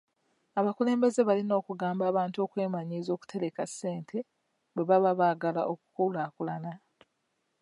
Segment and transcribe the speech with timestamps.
[0.59, 4.17] Abakulembeze balina okugamba abantu okwemanyiiza okutereka ssente
[4.73, 6.73] bwe baba gaagala okukulaakulana.